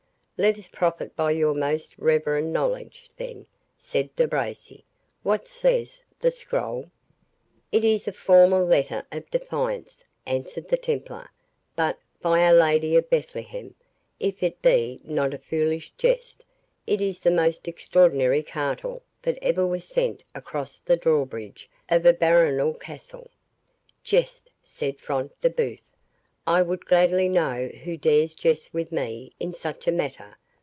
[0.43, 3.45] "Let us profit by your most reverend knowledge, then,"
[3.77, 4.83] said De Bracy;
[5.21, 6.89] "what says the scroll?"
[7.71, 11.29] "It is a formal letter of defiance," answered the Templar;
[11.75, 13.75] "but, by our Lady of Bethlehem,
[14.19, 16.43] if it be not a foolish jest,
[16.87, 22.13] it is the most extraordinary cartel that ever was sent across the drawbridge of a
[22.13, 23.29] baronial castle."
[24.03, 25.81] "Jest!" said Front de Bœuf,
[26.47, 30.35] "I would gladly know who dares jest with me in such a matter!